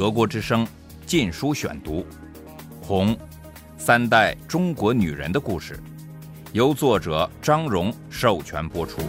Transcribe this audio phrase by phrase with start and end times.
[0.00, 0.64] 德国之声
[1.04, 2.00] 《禁书选读》，
[2.80, 3.14] 《红》，
[3.76, 5.78] 三代中国女人的故事，
[6.54, 9.02] 由作者张荣授权播出。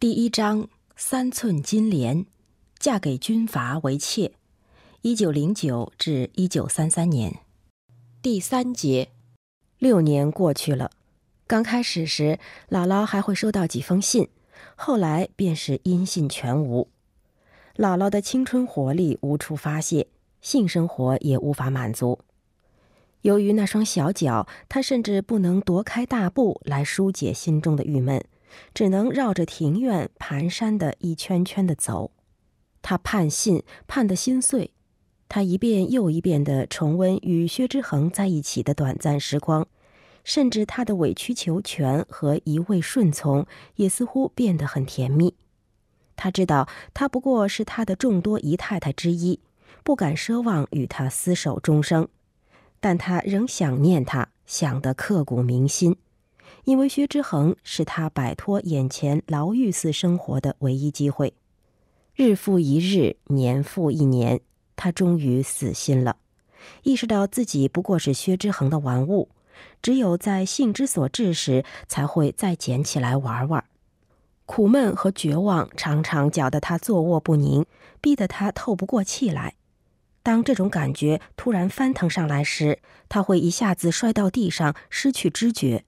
[0.00, 2.26] 第一章：三寸金莲，
[2.80, 4.32] 嫁给军阀为妾。
[5.02, 7.32] 一九零九至一九三三年。
[8.20, 9.10] 第三节，
[9.78, 10.90] 六年过去了。
[11.46, 14.28] 刚开始时，姥姥还会收到几封信，
[14.76, 16.88] 后来便是音信全无。
[17.76, 20.08] 姥姥的青春活力无处发泄，
[20.40, 22.18] 性生活也无法满足。
[23.22, 28.24] 由于那双小脚，她甚至不能踱开大步来疏解心中的郁闷，
[28.72, 32.12] 只能绕着庭院蹒跚的一圈圈的走。
[32.80, 34.72] 她盼信，盼得心碎。
[35.28, 39.66] 她一遍又一遍地重温与薛之衡在一起的短暂时光。
[40.28, 43.46] 甚至他的委曲求全和一味顺从
[43.76, 45.34] 也似乎变得很甜蜜。
[46.16, 49.40] 他知道她不过是他的众多姨太太之一，
[49.82, 52.06] 不敢奢望与他厮守终生，
[52.78, 55.96] 但他仍想念她，想得刻骨铭心，
[56.64, 61.32] 因为薛之衡是他摆脱眼前牢狱似生活的唯一机会。
[62.14, 64.42] 日复一日，年复一年，
[64.76, 66.18] 他终于死心了，
[66.82, 69.30] 意识到自己不过是薛之衡的玩物。
[69.82, 73.64] 只有在性之所至时，才会再捡起来玩玩。
[74.46, 77.66] 苦闷和绝望常常搅得他坐卧不宁，
[78.00, 79.54] 逼得他透不过气来。
[80.22, 85.84] 当这种感觉突然翻腾上来时，他会一下子摔到地上，失去知觉。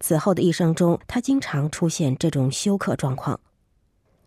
[0.00, 3.38] 此后的一生中，他经常出现这种休克状况。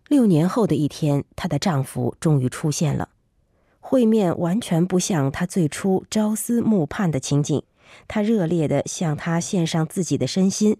[0.08, 3.08] 六年后的一天，她的丈夫终于出现了。
[3.80, 7.62] 会面完全不像他最初朝思暮盼的情景。
[8.08, 10.76] 他热烈地向他献上自己的身心，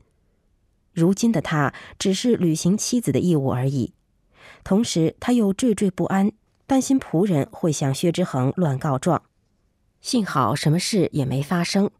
[0.92, 3.92] 如今的他只是履行妻子的义务而已。
[4.62, 6.32] 同时，他又惴惴不安，
[6.66, 9.22] 担心仆人会向薛之衡乱告状。
[10.00, 11.90] 幸好什么事也没发生。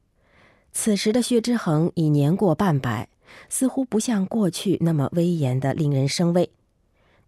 [0.72, 3.08] 此时的薛之衡已年过半百，
[3.48, 6.50] 似乎不像过去那么威严的令人生畏。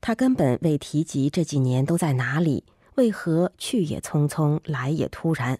[0.00, 2.65] 他根本未提及这几年都在哪里，
[2.97, 5.59] 为何去也匆匆，来也突然。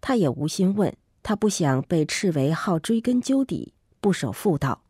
[0.00, 0.94] 他也无心问。
[1.22, 4.82] 他不想被斥为好追根究底、不守妇道。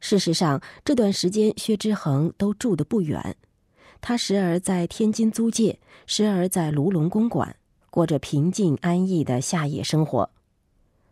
[0.00, 3.36] 事实上，这段时间薛之衡都住得不远，
[4.00, 7.56] 他时而在天津租界，时而在卢龙公馆，
[7.90, 10.30] 过着平静安逸的夏野生活。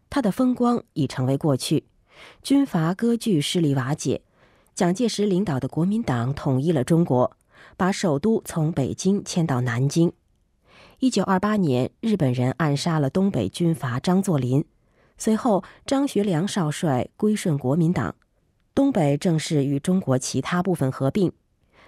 [0.08, 1.84] 他的风光已成为过去，
[2.42, 4.22] 军阀割据势力瓦解，
[4.74, 7.36] 蒋介石领导的国民党统一了中国，
[7.76, 10.12] 把首都从北京迁到南京。
[10.98, 14.64] 一九二八年，日本人暗杀了东北军阀张作霖，
[15.18, 18.14] 随后张学良少帅归顺国民党，
[18.74, 21.30] 东北正式与中国其他部分合并，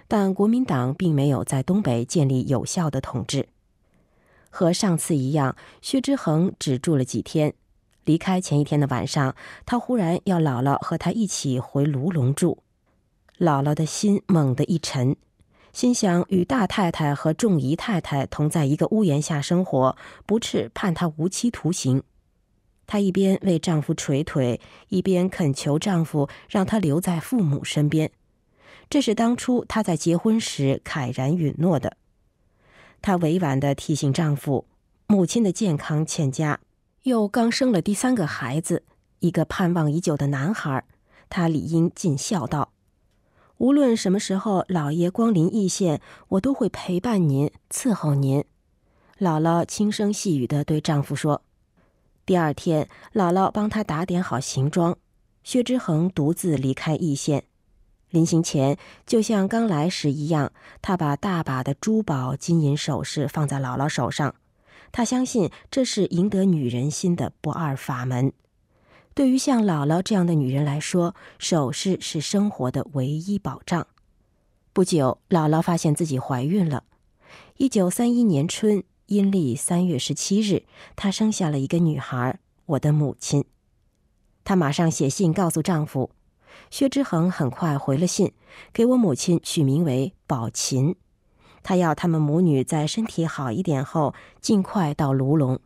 [0.07, 3.49] 但国民党并没有在东北建立有效的统治。
[4.51, 7.55] 和上次一样，薛之衡只住了几天，
[8.05, 12.61] 离开前一天的晚上，他忽然要姥姥和他一起回卢龙住，
[13.39, 15.15] 姥姥的心猛地一沉。
[15.71, 22.03] 心想与大太太和众姨太太同在一个屋檐下生活，不啻判她无期徒刑。
[22.87, 28.11] 她一边为丈夫捶腿，一边恳求丈夫让她留在父母身边。
[28.89, 31.95] 这是当初她在结婚时慨然允诺的。
[33.01, 34.65] 她委婉地提醒丈夫，
[35.05, 36.59] 母亲的健康欠佳，
[37.03, 38.83] 又刚生了第三个孩子，
[39.19, 40.83] 一个盼望已久的男孩，
[41.29, 42.71] 她理应尽孝道。
[43.59, 45.99] 无论什么时候老爷光临义县，
[46.29, 48.41] 我都会陪伴您，伺候您。
[49.19, 51.41] 姥姥轻声细语地对丈夫说。
[52.25, 54.97] 第二天，姥姥帮他打点好行装，
[55.43, 57.43] 薛之衡独自离开义县。
[58.11, 64.33] 临行前，就像刚来时一样，他把大把的珠宝、金银首饰放在姥姥手上。
[64.93, 68.31] 他相信这是赢得女人心的不二法门。
[69.13, 73.87] 对于像姥姥这样的女人来说，首饰是生活的唯一保障。
[74.71, 76.83] 不久，姥姥发现自己怀孕了。
[77.57, 80.63] 一九三一年春，阴历三月十七日，
[80.95, 83.43] 她生下了一个女孩，我的母亲。
[84.45, 86.11] 她马上写信告诉丈夫。
[86.71, 88.33] 薛之衡很快回了信，
[88.71, 90.95] 给我母亲取名为宝琴。
[91.61, 95.59] 他要他们母女在身体好一点后，尽快到卢龙。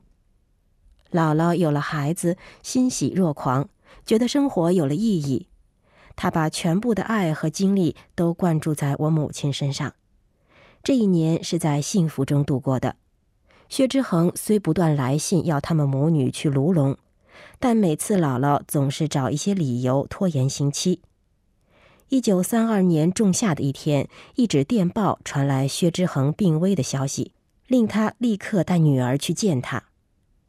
[1.13, 3.69] 姥姥有了孩子，欣喜若狂，
[4.05, 5.47] 觉得生活有了意义。
[6.15, 9.93] 她把全部的爱和精力都灌注在我母亲身上。
[10.83, 12.95] 这一年是在幸福中度过的。
[13.69, 16.97] 薛之衡虽不断来信要他们母女去卢龙，
[17.59, 21.01] 但每次姥姥总是找一些理由拖延刑期。
[22.09, 27.31] 一九三二年仲夏的一天，一纸电报传来薛之衡病危的消息，
[27.65, 29.83] 令他立刻带女儿去见他。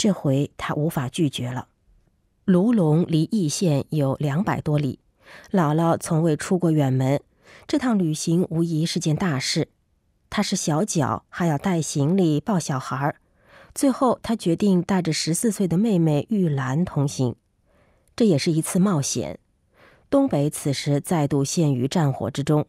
[0.04, 1.68] 这回他无法拒绝了。
[2.44, 4.98] 卢龙离易县有两百多里，
[5.50, 7.22] 姥姥从未出过远门，
[7.66, 9.68] 这趟旅行无疑是件大事。
[10.28, 13.16] 他是小脚，还要带行李、抱小孩儿。
[13.74, 17.34] 最后，他决定带着十四岁的妹妹玉兰同行，
[18.14, 19.38] 这也是一次冒险。
[20.10, 22.66] 东北此时再度陷于战火之中。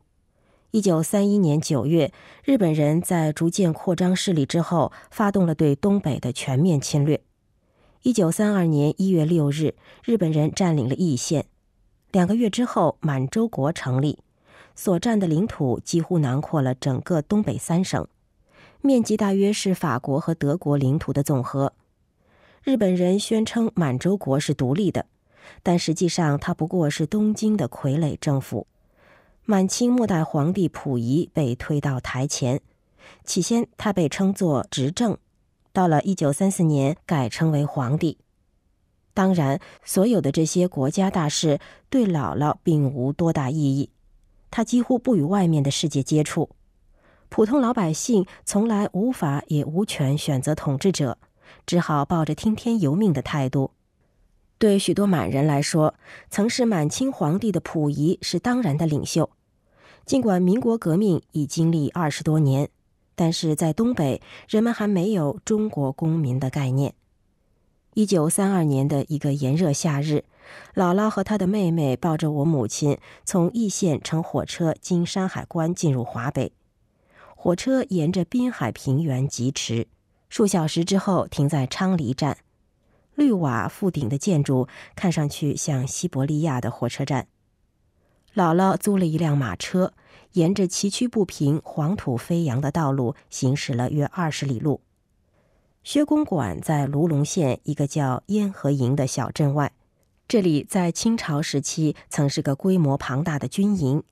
[0.76, 2.12] 一九三一年九月，
[2.44, 7.22] 日本人在逐渐扩张势力之后，发动了对东北的全面侵略。
[8.02, 11.46] 一九三二年一月六日，日本人占领了易县。
[12.12, 14.20] 两个月之后，满洲国成立，
[14.76, 18.06] 所占的领土几乎囊括了整个东北三省，
[18.82, 21.72] 面积大约是法国和德国领土的总和。
[22.64, 25.06] 日本人宣称满洲国是独立的。
[25.64, 28.68] 但实际上，他不过是东京的傀儡政府。
[29.48, 32.62] 满清末代皇帝溥仪被推到台前，
[33.24, 35.20] 起先他被称作执政，
[35.72, 38.18] 到了一九三四年改称为皇帝。
[39.14, 41.60] 当然，所有的这些国家大事
[41.92, 43.92] 对姥姥并无多大意义，
[44.50, 46.50] 她几乎不与外面的世界接触。
[47.30, 51.20] 普通老百姓从来无法也无权选择统治者，
[51.68, 53.70] 只好抱着听天由命的态度。
[54.58, 55.94] 对许多满人来说，
[56.32, 59.30] 曾是满清皇帝的溥仪是当然的领袖。
[60.06, 62.70] 尽管民国革命已经历二十多年，
[63.16, 66.94] 但是在东北，人们还没有中国公民的概念。
[67.96, 70.26] 一九三二年的一个炎热夏日，
[70.76, 76.52] 姥姥和她的妹妹抱着我母亲，从易县乘火车经山海关进入华北。
[77.36, 79.88] 火车沿着滨海平原疾驰，
[80.30, 82.38] 数小时之后停在昌黎站。
[83.16, 87.28] 绿瓦覆顶的建筑看上去像西伯利亚的火车站。
[88.36, 89.94] 姥姥租了一辆马车，
[90.34, 94.82] 沿着崎岖不平、黄土飞扬的道路行驶了约二十里路。
[95.86, 99.72] 薛公馆在卢龙县一个叫烟河营的小镇外，
[100.28, 104.04] 这里在清朝时期曾是个规模庞大的军营，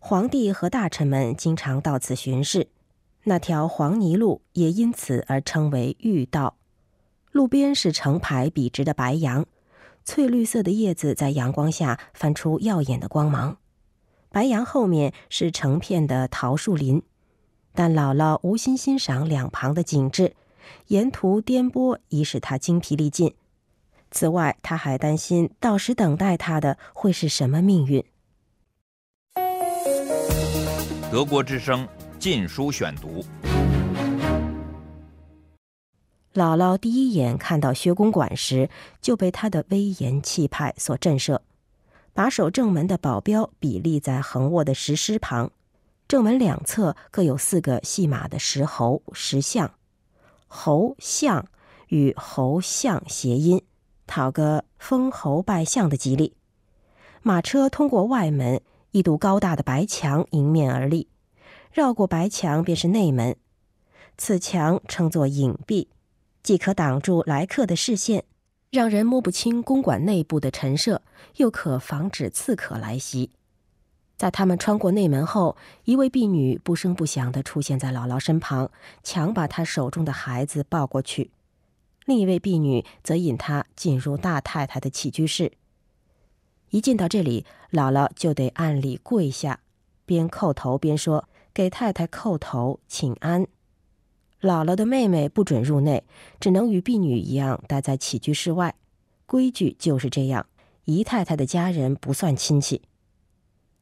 [0.00, 2.66] 皇帝和大臣们经常到此巡视。
[3.22, 6.56] 那条黄泥路也因此而称为御道。
[7.30, 9.46] 路边是成排笔直的白杨，
[10.04, 13.58] 翠绿色的叶子在阳光下泛出耀眼的光芒。
[14.30, 17.02] 白杨后面是成片的桃树林，
[17.74, 20.34] 但姥姥无心欣赏两旁的景致，
[20.86, 23.34] 沿途颠簸已使她精疲力尽。
[24.12, 28.04] 此外，她还担心到时等待她的会是什么命运。
[31.10, 31.84] 德国之声
[32.18, 33.24] 《禁书选读》。
[36.32, 41.40] 姥姥第一眼看到薛公馆时，就被他的威严气派所震慑。
[42.12, 45.50] 把守正门的保镖比立在横卧的石狮旁，
[46.06, 49.72] 正门两侧各有四个戏马的石猴、石像。
[50.46, 51.46] 猴像
[51.88, 53.62] 与猴像谐音，
[54.06, 56.34] 讨个封侯拜相的吉利。
[57.22, 58.60] 马车通过外门，
[58.92, 61.08] 一堵高大的白墙迎面而立，
[61.72, 63.36] 绕过白墙便是内门。
[64.16, 65.88] 此墙称作隐蔽。
[66.42, 68.24] 既可挡住来客的视线，
[68.70, 71.02] 让人摸不清公馆内部的陈设，
[71.36, 73.30] 又可防止刺客来袭。
[74.16, 78.70] 在他们穿过内门后，一位婢女不声不响地出现在姥姥身旁，
[79.02, 81.30] 强把她手中的孩子抱过去。
[82.04, 85.52] 另一位婢女则引她进入大太太的起居室。
[86.70, 89.60] 一进到这里，姥姥就得按礼跪下，
[90.04, 93.46] 边叩头边说：“给太太叩头，请安。”
[94.40, 96.02] 姥姥的妹妹不准入内，
[96.38, 98.74] 只能与婢女一样待在起居室外。
[99.26, 100.46] 规矩就是这样。
[100.86, 102.82] 姨太太的家人不算亲戚。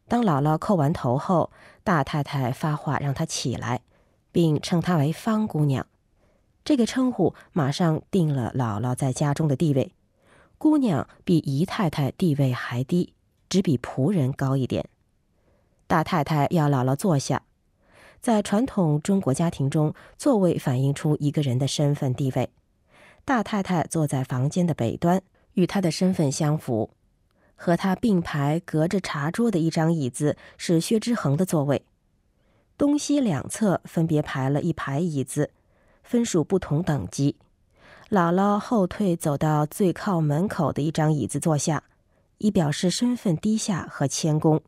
[0.08, 1.50] 当姥姥叩完头后，
[1.84, 3.82] 大太太发话让她起来，
[4.32, 5.86] 并称她为方姑娘。
[6.64, 9.92] 这个称呼马上定了姥姥在家中的地位。
[10.58, 13.14] 姑娘比姨太太地位还低，
[13.48, 14.86] 只比仆人高一点。
[15.86, 17.42] 大太太要姥姥坐下。
[18.20, 22.50] 在传统中国家庭中，座位反映出一个人的身份地位。
[23.24, 25.22] 大太太坐在房间的北端，
[25.54, 26.90] 与她的身份相符。
[27.54, 31.82] 和她并排隔着茶桌的一张椅子是薛之衡的座位。
[32.76, 35.50] 东西两侧分别排了一排椅子，
[36.02, 37.36] 分属不同等级。
[38.10, 41.82] 姥姥后退走到最靠门口的一张椅子坐下，
[42.38, 44.62] 以表示身份低下和谦恭。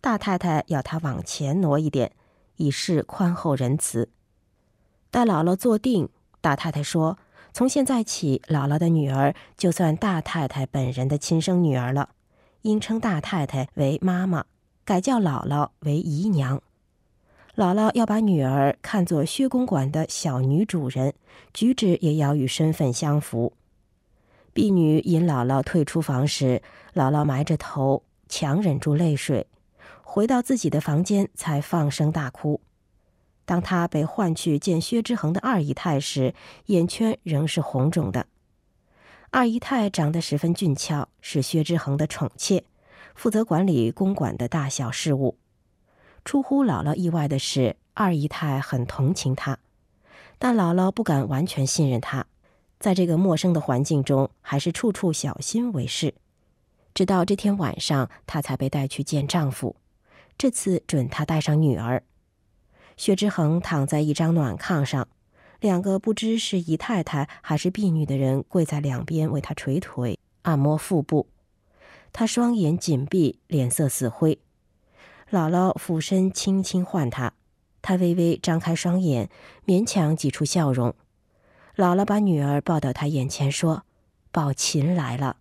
[0.00, 2.12] 大太太要她往前挪一点。
[2.58, 4.10] 以示宽厚仁慈。
[5.10, 6.08] 待姥姥坐定，
[6.40, 7.18] 大太太说
[7.52, 12.10] ：“从现在起，姥姥的女儿就算大太太本人的亲生女儿了，
[12.62, 14.44] 应称大太太为妈妈，
[14.84, 16.60] 改叫姥姥为姨娘。
[17.56, 21.14] 姥姥要把女儿看作薛公馆的小女主人，
[21.52, 23.52] 举止也要与身份相符。
[24.52, 26.62] 婢女引姥姥退出房时，
[26.94, 29.46] 姥姥埋着头，强忍住泪水，
[30.10, 32.62] 回到自己的房间才放声大哭。
[33.44, 36.34] 当她被唤去见薛之衡的二姨太时，
[36.66, 38.26] 眼圈仍是红肿的。
[39.30, 42.64] 二姨太长得十分俊俏，是薛之衡的宠妾，
[43.14, 45.36] 负责管理公馆的大小事务。
[46.24, 49.58] 出乎姥姥意外的是，二姨太很同情她，
[50.38, 52.24] 但姥姥不敢完全信任她，
[52.80, 56.14] 在这个陌生的环境中，还是处处小心为是。
[56.94, 59.76] 直到这天晚上，她才被带去见丈夫，
[60.38, 62.04] 这次准她带上女儿。
[62.96, 65.08] 薛之衡躺在一张暖炕上，
[65.60, 71.26] 两个不知是姨太太还是婢女的人跪在两边为他捶腿、按摩腹部，
[72.12, 74.38] 他双眼紧闭，脸色死灰。
[75.30, 77.34] 姥姥俯身轻轻唤他，
[77.82, 79.28] 他微微张开双眼，
[79.66, 80.94] 勉强挤出笑容。
[81.76, 83.84] 姥姥把女儿抱到他眼前，说
[84.32, 85.36] ：“宝琴来了。”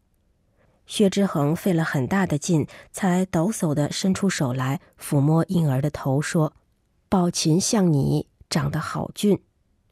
[0.87, 6.53] 薛之衡费了很大的劲，才抖擞地伸出手来抚摸婴儿的头，说
[7.07, 9.39] ：“宝琴像你，长得好俊。”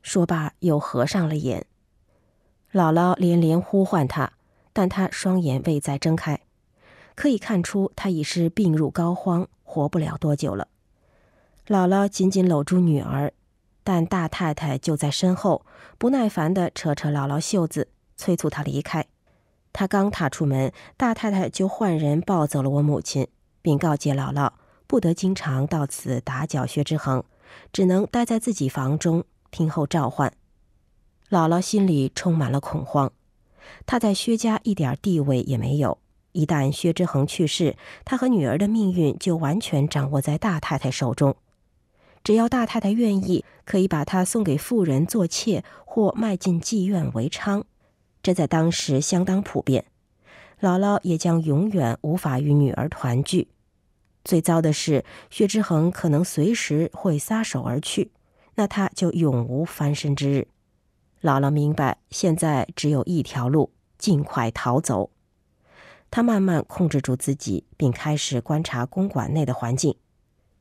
[0.01, 1.65] 说罢又合上了眼。
[2.71, 4.33] 姥姥连连呼唤他，
[4.71, 6.41] 但他双眼未再睁开，
[7.15, 9.47] 可以看出他已是病入膏肓。
[9.67, 10.69] 活不了多久了，
[11.67, 13.33] 姥姥紧紧搂住女儿，
[13.83, 15.65] 但大太太就在身后，
[15.97, 19.05] 不耐烦地扯扯姥姥袖子，催促她离开。
[19.77, 23.27] 他刚踏出门，大太太就换人抱走了我母亲，
[23.62, 24.51] 并告诫姥姥
[24.88, 27.22] 不得经常到此打搅薛之衡，
[27.74, 30.32] 只能待在自己房中听候召唤。
[31.29, 33.12] 姥姥心里充满了恐慌，
[33.86, 35.98] 她在薛家一点地位也没有。
[36.32, 41.36] 一旦薛之衡去世，她和女儿的命运就完全掌握在大太太手中。
[42.24, 47.63] 只要大太太愿意，可以把她送给妇人做妾，或卖进妓院为娼，
[48.25, 49.86] 这在当时相当普遍。
[50.60, 53.50] 姥姥也将永远无法与女儿团聚。
[54.24, 58.10] 最糟的是，薛之衡可能随时会撒手而去，
[58.55, 60.48] 那他就永无翻身之日。
[61.22, 65.12] 姥姥明白，现在只有一条路：尽快逃走。
[66.10, 69.96] 他慢慢控制住自己，并开始观察公馆内的环境。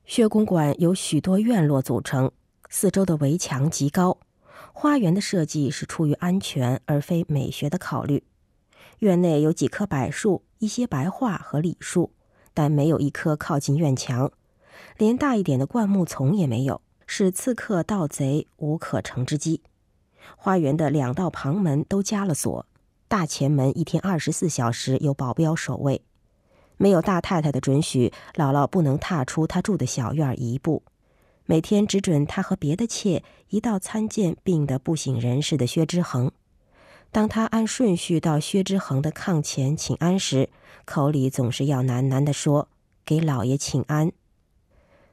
[0.05, 2.31] 薛公馆有许多院落组成，
[2.69, 4.19] 四周的围墙极高。
[4.77, 8.25] 花园的设计是出于安全而非美学的考虑。
[8.99, 12.11] 院内有几棵柏树、一些白桦和李树，
[12.53, 14.33] 但没有一棵靠近院墙，
[14.99, 19.63] 连大一点的灌木丛也没有，使刺客、盗贼无可乘之机。
[20.37, 22.67] 花园的两道旁门都加了锁。
[23.07, 26.03] 大前门一天二十四小时有保镖守卫，
[26.77, 30.83] 没有大太太的准许，姥姥不能踏出她住的小院一步。
[31.47, 36.33] 每天只准他和别的妾一道参见病得不省人事的薛之衡。
[37.13, 40.49] 当他按顺序到薛之衡的炕前请安时，
[40.85, 42.69] 口里总是要喃喃地说
[43.05, 44.11] ：“给老爷请安。”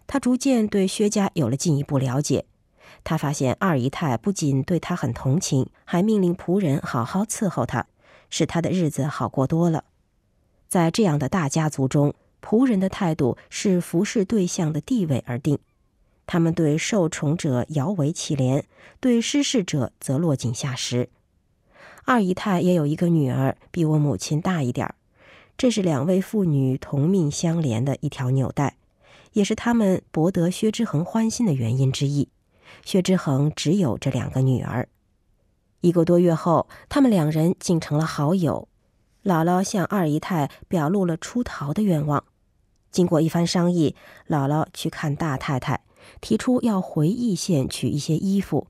[0.07, 2.45] 他逐渐对薛家有了进一步了解。
[3.03, 7.87] 他发现二姨太不仅对他很同情，还命令仆人好好伺候他，
[8.29, 9.83] 使他的日子好过多了。
[10.67, 15.59] 在这样的大家族中，仆人的态度是服侍对象的地位而定。
[16.31, 18.63] 他们对受宠者摇尾乞怜，
[19.01, 21.09] 对失势者则落井下石。
[22.05, 24.95] 二姨太也有一个女儿，比我母亲大一点儿，
[25.57, 28.77] 这是两位妇女同命相连的一条纽带，
[29.33, 32.29] 也是他们博得薛之衡欢心的原因之一。
[32.85, 34.87] 薛之衡只有这两个女儿。
[35.81, 38.69] 一个多月后，他们两人竟成了好友。
[39.25, 42.23] 姥姥向二姨太表露了出逃的愿望。
[42.89, 43.97] 经过一番商议，
[44.29, 45.81] 姥姥去看大太太，
[46.19, 48.67] 提出要回义县取一些衣服。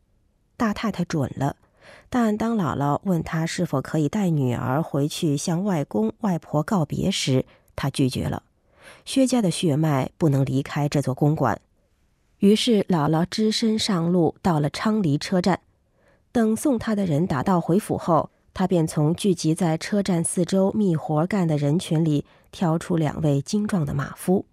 [0.57, 1.55] 大太太准了，
[2.10, 7.45] 但当姥姥问她是否可以带女儿回去向外公外婆告别时，
[7.75, 8.43] 她拒绝了。
[9.05, 11.60] 薛家的血脉不能离开这座公馆。
[12.39, 15.60] 于是，姥姥只身上路，到了昌黎车站。
[16.31, 24.45] 等送她的人打道回府后，她便从聚集在车站四周觅活干的人群里挑出两位精壮的马夫。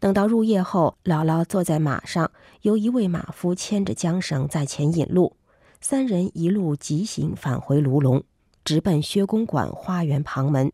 [0.00, 2.30] 等到入夜后，姥姥坐在马上，
[2.62, 5.36] 由一位马夫牵着缰绳在前引路，
[5.80, 8.22] 三人一路疾行返回卢龙，
[8.64, 10.72] 直奔薛公馆花园旁门。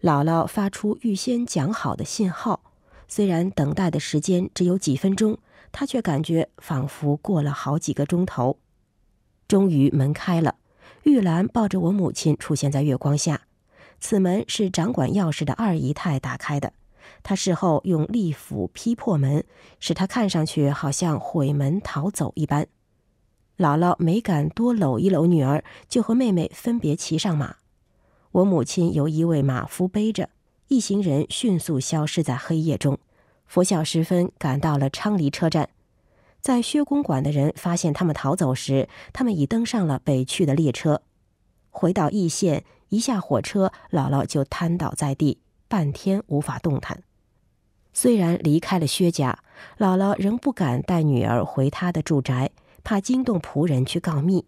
[0.00, 2.60] 姥姥发出预先讲好的信号，
[3.06, 5.38] 虽然等待的时间只有几分钟。
[5.72, 8.58] 她却感觉仿佛过了好几个钟头，
[9.46, 10.56] 终于门开了，
[11.04, 13.42] 玉兰抱着我母亲出现在月光下。
[14.00, 16.72] 此门是掌管钥匙的二姨太打开的，
[17.22, 19.44] 他事后用利斧劈破门，
[19.78, 22.66] 使他看上去好像毁门逃走一般。
[23.58, 27.56] 姥姥没敢多搂一搂女儿，就和妹妹分别骑上马。
[28.32, 30.30] 我母亲由一位马夫背着，
[30.68, 32.98] 一行人迅速消失在黑夜中。
[33.46, 35.68] 拂晓时分，赶到了昌黎车站。
[36.40, 41.02] 在薛公馆的人发现他们逃走时，他们已登上了北去的列车。
[41.68, 45.38] 回到易县，一下火车，姥姥就瘫倒在地，
[45.70, 47.04] 半天无法动弹。
[47.92, 49.38] 虽然离开了薛家，
[49.78, 52.50] 姥姥仍不敢带女儿回她的住宅。
[52.82, 54.46] 怕惊动仆人去告密，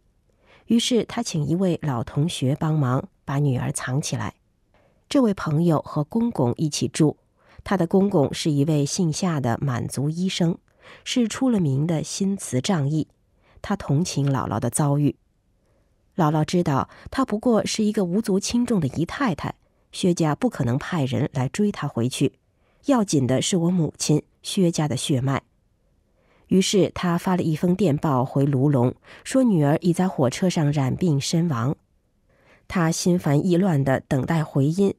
[0.64, 4.34] 于是她请一位老同学帮忙把女儿藏起来。
[5.06, 7.18] 这位朋友和公公一起住，
[7.62, 10.56] 他的公公是一位姓夏的满族医生，
[11.04, 13.06] 是出了名的心慈仗义。
[13.60, 15.14] 他同情姥姥的遭遇。
[16.16, 19.54] 姥姥知道她不过是一个无足轻重的姨太太，
[19.92, 22.32] 薛家不可能派人来追她回去。
[22.86, 25.42] 要紧的是我母亲薛家的血脉。
[26.48, 28.94] 于是他发了一封电报回卢龙，
[29.24, 31.76] 说女儿已在火车上染病身亡。
[32.68, 34.94] 他心烦意乱地等待回音，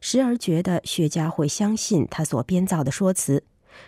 [0.00, 3.44] 时而觉得薛家会相信他所编造的说辞，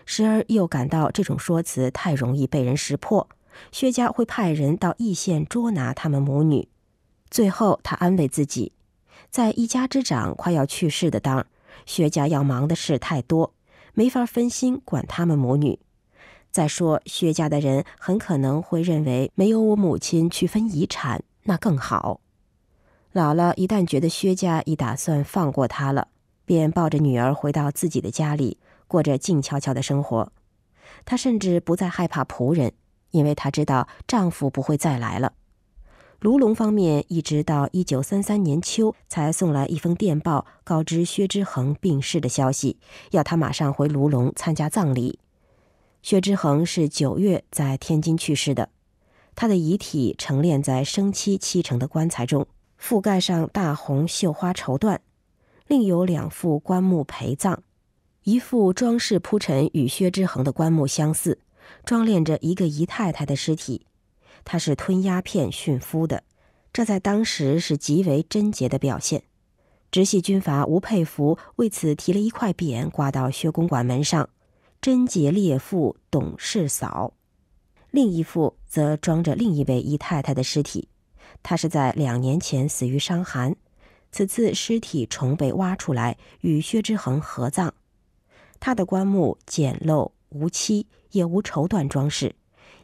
[0.06, 3.28] 时而又感到这种说辞太容易被人识破，
[3.70, 6.68] 薛家会派人到义县捉拿他们母女。
[7.28, 8.72] 最后，他安慰自己，
[9.30, 11.46] 在一家之长快要去世的当儿，
[11.86, 13.54] 薛家要忙的事太多，
[13.94, 15.78] 没法分心管他们母女。
[16.50, 22.20] 再说，薛家的人很可能会认为没有我母亲去分遗产，那更好。
[23.12, 26.08] 姥姥一旦觉得薛家已打算放过她了，
[26.44, 28.58] 便抱着女儿回到自己的家里，
[28.88, 30.32] 过着静悄悄的生活。
[31.04, 32.72] 她甚至不再害怕仆人，
[33.12, 35.34] 因为她知道丈夫不会再来了。
[36.20, 42.76] 卢龙方面一直到一九三三年秋才送来一封电报，告知薛之衡病逝的消息，
[43.12, 45.18] 要他马上回卢龙参加葬礼。
[46.02, 48.68] 薛之衡是九月在天津去世的，
[49.34, 52.46] 他的遗体陈列在生漆漆成的棺材中，
[52.78, 54.98] 覆盖上大红绣花绸缎，
[55.68, 57.60] 另有两副棺木陪葬，
[58.24, 61.38] 一副装饰铺陈与薛之衡的棺木相似，
[61.86, 63.86] 装殓着一个姨太太的尸体，
[64.44, 66.22] 他是吞鸦片殉夫的，
[66.72, 69.22] 这在当时是极为贞洁的表现。
[69.90, 74.28] 直系军阀吴佩孚为此提了一块匾挂到薛公馆门上。
[74.80, 77.12] 贞洁烈妇董事嫂，
[77.90, 80.88] 另一副则装着另一位姨太太的尸体。
[81.42, 83.54] 她是在两年前死于伤寒，
[84.10, 87.74] 此次尸体重被挖出来与薛之衡合葬。
[88.58, 92.34] 她的棺木简陋无漆，也无绸缎装饰，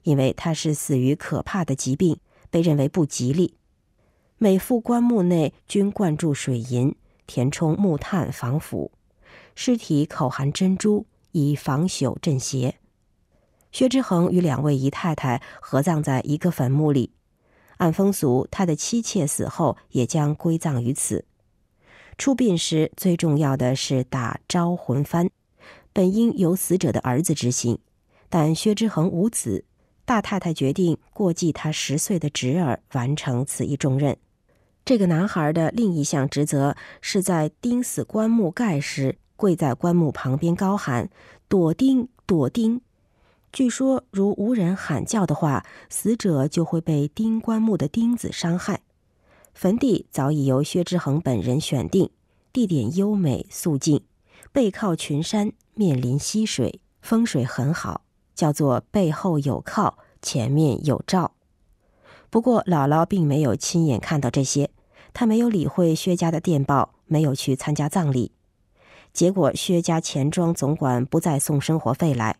[0.03, 2.18] 因为他是死于可怕的疾病，
[2.51, 3.55] 被认为不吉利。
[4.38, 6.94] 每副棺木内均灌注水银，
[7.27, 8.92] 填充木炭防腐。
[9.55, 11.07] 尸体口含珍珠。
[11.37, 12.79] 以防朽镇邪。
[13.70, 17.12] 薛之衡与两位姨太太合葬在一个坟墓里，
[17.77, 21.27] 按风俗，他的妻妾死后也将归葬于此。
[22.16, 25.29] 出殡时最重要的是打招魂幡，
[25.92, 27.79] 本应由死者的儿子执行，
[28.31, 29.66] 但薛之衡无子，
[30.07, 34.16] 大太太决定过继他十岁的侄儿完成此一重任。
[34.87, 39.19] 这个男孩的另一项职责是在钉死棺木盖时。
[39.38, 41.11] 跪在棺木旁边高喊
[41.47, 42.81] “躲钉，躲钉”。
[43.53, 48.81] 据说，如无人喊叫的话，死者就会被钉棺木的钉子伤害。
[49.53, 52.09] 坟地早已由薛之衡本人选定，
[52.51, 54.01] 地点优美肃静，
[54.53, 58.01] 背靠群山，面临溪水，风水很好，
[58.37, 61.33] 叫做背后有靠，前面有照。
[62.31, 64.70] 不过，姥姥并没有亲眼看到这些，
[65.12, 68.31] 她没有理会薛家的电报，没有去参加葬礼。
[69.12, 72.37] 结果，薛家钱庄总管不再送生活费来。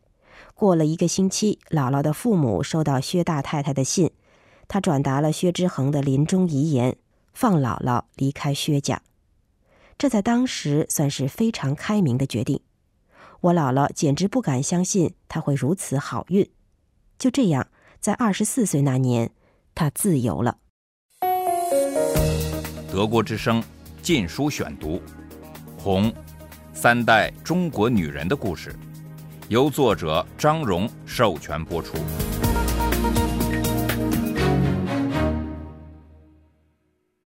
[0.55, 4.11] 过了一个星期，姥姥的父母收到薛大太太的信，
[4.69, 6.97] 他转达了薛之衡的临终遗言，
[7.33, 9.01] 放姥姥离开薛家。
[9.97, 12.61] 这在当时算是非常开明的决定。
[13.47, 16.49] 我姥姥简直不敢相信他会如此好运。
[17.17, 17.69] 就这样，
[18.01, 19.31] 在二十四岁那年，
[19.73, 20.59] 他自由了。
[22.91, 23.63] 德国之声
[24.03, 24.97] 《禁书选读》，
[25.79, 26.13] 红。
[26.73, 28.75] 三代中国女人的故事，
[29.49, 31.97] 由作者张荣授权播出。